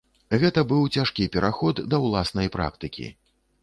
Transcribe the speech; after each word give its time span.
Гэта 0.43 0.63
быў 0.71 0.87
цяжкі 0.95 1.29
пераход 1.37 1.85
да 1.95 2.03
ўласнай 2.09 2.47
практыкі. 2.61 3.17